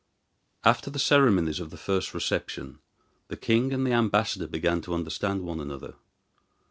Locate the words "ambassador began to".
3.93-4.95